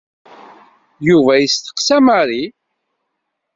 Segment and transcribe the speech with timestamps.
[1.07, 2.43] Yuba yesteqsa Mary.